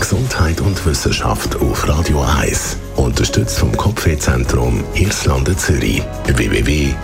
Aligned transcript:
Gesundheit 0.00 0.60
und 0.62 0.84
Wissenschaft 0.86 1.56
auf 1.56 1.86
Radio 1.86 2.22
1. 2.22 2.78
Unterstützt 2.96 3.58
vom 3.58 3.76
Kopfwehzentrum 3.76 4.82
Irlande 4.94 5.54
Zürich. 5.54 6.02
www.kopfwww.ch 6.24 7.02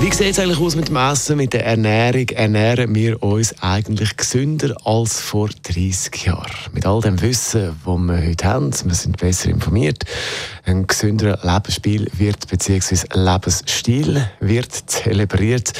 Wie 0.00 0.12
sieht 0.12 0.32
es 0.32 0.38
eigentlich 0.40 0.58
aus 0.60 0.74
mit 0.74 0.88
dem 0.88 0.96
Essen, 0.96 1.36
mit 1.36 1.52
der 1.52 1.64
Ernährung? 1.64 2.28
Ernähren 2.30 2.92
wir 2.94 3.22
uns 3.22 3.54
eigentlich 3.62 4.16
gesünder 4.16 4.74
als 4.84 5.20
vor 5.20 5.48
30 5.62 6.26
Jahren? 6.26 6.50
Mit 6.72 6.86
all 6.86 7.00
dem 7.02 7.22
Wissen, 7.22 7.76
das 7.86 7.96
wir 7.96 8.26
heute 8.28 8.44
haben, 8.44 8.72
wir 8.84 8.94
sind 8.94 9.16
besser 9.16 9.50
informiert, 9.50 10.04
ein 10.64 10.88
gesünderer 10.88 11.38
Lebensstil 11.42 12.10
wird 12.14 12.48
bzw. 12.48 13.06
Lebensstil 13.14 14.28
wird 14.40 14.72
zelebriert. 14.72 15.72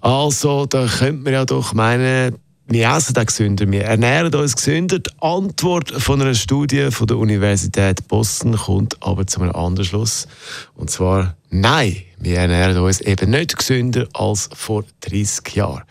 Also, 0.00 0.66
da 0.66 0.86
könnte 0.86 1.24
man 1.24 1.32
ja 1.32 1.44
doch 1.44 1.74
meinen, 1.74 2.36
wir 2.70 2.88
essen 2.88 3.16
auch 3.16 3.26
gesünder, 3.26 3.70
wir 3.70 3.84
ernähren 3.84 4.32
uns 4.34 4.54
gesünder. 4.54 5.00
Die 5.00 5.10
Antwort 5.20 5.90
von 5.90 6.22
einer 6.22 6.34
Studie 6.34 6.90
von 6.90 7.06
der 7.08 7.18
Universität 7.18 8.06
Boston 8.06 8.56
kommt 8.56 8.96
aber 9.02 9.26
zu 9.26 9.40
einem 9.40 9.52
anderen 9.52 9.84
Schluss. 9.84 10.28
Und 10.76 10.88
zwar 10.88 11.36
nein 11.50 11.96
wir 12.20 12.36
ernähren 12.36 12.76
uns 12.78 13.00
eben 13.00 13.30
nicht 13.30 13.56
gesünder 13.56 14.06
als 14.12 14.50
vor 14.54 14.84
30 15.00 15.56
Jahren. 15.56 15.82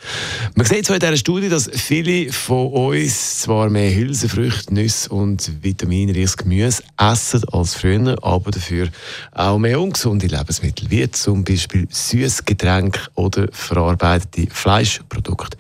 Man 0.56 0.66
sieht 0.66 0.86
zwar 0.86 0.98
in 0.98 1.00
dieser 1.02 1.18
Studie, 1.18 1.50
dass 1.50 1.70
viele 1.74 2.32
von 2.32 2.68
uns 2.72 3.40
zwar 3.40 3.70
mehr 3.70 3.94
Hülsenfrüchte, 3.94 4.74
Nüsse 4.74 5.10
und 5.10 5.64
vitaminreiches 5.64 6.38
Gemüse 6.38 6.84
essen 6.98 7.44
als 7.52 7.74
früher, 7.74 8.16
aber 8.22 8.52
dafür 8.52 8.90
auch 9.32 9.58
mehr 9.58 9.82
ungesunde 9.82 10.28
Lebensmittel, 10.28 10.92
wie 10.92 11.10
zum 11.10 11.44
Beispiel 11.44 11.88
Süßgetränke 11.90 13.00
oder 13.16 13.48
verarbeitete 13.52 14.54
Fleischprodukte. 14.54 15.58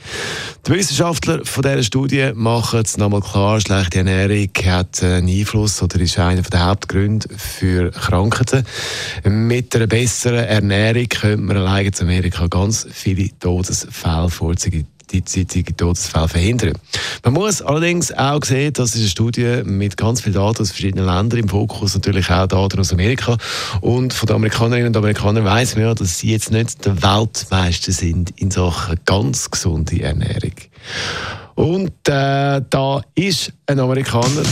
Die 0.67 0.71
Wissenschaftler 0.71 1.43
von 1.45 1.63
dieser 1.63 1.83
Studie 1.83 2.31
machen 2.35 2.81
es 2.85 2.97
nochmal 2.97 3.21
klar, 3.21 3.59
schlechte 3.59 3.99
Ernährung 3.99 4.49
hat 4.65 5.01
einen 5.01 5.27
Einfluss 5.27 5.81
oder 5.81 5.99
ist 5.99 6.19
einer 6.19 6.43
der 6.43 6.65
Hauptgründe 6.65 7.27
für 7.35 7.89
Krankheiten. 7.91 8.65
Mit 9.23 9.75
einer 9.75 9.87
besseren 9.87 10.58
Ernährung 10.59 11.07
könnte 11.07 11.37
man 11.37 11.57
allein 11.57 11.87
in 11.87 11.93
Amerika 12.01 12.47
ganz 12.47 12.87
viele 12.91 13.29
Todesfälle 13.39 14.29
vorzeigen 14.29 14.87
die 15.11 15.23
zeitige 15.23 15.75
Todesfälle 15.75 16.27
verhindern. 16.27 16.73
Man 17.23 17.33
muss 17.33 17.61
allerdings 17.61 18.11
auch 18.11 18.43
sehen, 18.43 18.73
dass 18.73 18.95
es 18.95 19.01
eine 19.01 19.09
Studie 19.09 19.61
mit 19.63 19.97
ganz 19.97 20.21
vielen 20.21 20.35
Daten 20.35 20.61
aus 20.61 20.71
verschiedenen 20.71 21.05
Ländern 21.05 21.39
im 21.39 21.49
Fokus 21.49 21.95
natürlich 21.95 22.29
auch 22.29 22.47
Daten 22.47 22.79
aus 22.79 22.93
Amerika 22.93 23.37
und 23.81 24.13
von 24.13 24.27
den 24.27 24.35
Amerikanerinnen 24.35 24.89
und 24.89 24.97
Amerikanern 24.97 25.45
weiß 25.45 25.75
man 25.75 25.85
ja, 25.85 25.95
dass 25.95 26.19
sie 26.19 26.31
jetzt 26.31 26.51
nicht 26.51 26.85
der 26.85 27.01
Weltmeister 27.01 27.91
sind 27.91 28.31
in 28.39 28.51
Sachen 28.51 28.99
ganz 29.05 29.49
gesunde 29.49 30.01
Ernährung. 30.01 30.53
Und 31.55 31.91
äh, 32.07 32.61
da 32.69 33.01
ist 33.15 33.51
ein 33.65 33.79
Amerikaner, 33.79 34.43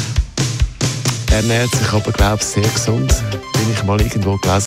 ernährt 1.31 1.72
sich 1.72 1.89
aber 1.94 2.11
glaube 2.11 2.39
ich 2.41 2.47
sehr 2.47 2.67
gesund, 2.67 3.13
bin 3.53 3.73
ich 3.73 3.83
mal 3.83 4.02
irgendwo 4.02 4.35
gelesen. 4.38 4.66